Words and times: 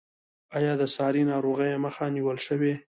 آیا 0.57 0.73
د 0.81 0.83
ساري 0.95 1.23
ناروغیو 1.31 1.81
مخه 1.85 2.05
نیول 2.15 2.37
شوې؟ 2.45 2.73